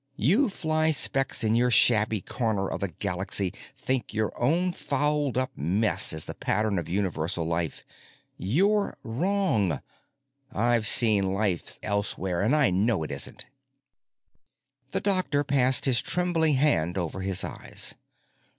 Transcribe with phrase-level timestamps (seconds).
[0.17, 6.11] You flyspecks in your shabby corner of the Galaxy think your own fouled up mess
[6.11, 7.83] is the pattern of universal life.
[8.35, 9.79] You're wrong!
[10.51, 13.45] I've seen life elsewhere and I know it isn't."
[14.89, 17.93] The doctor passed his trembling hand over his eyes.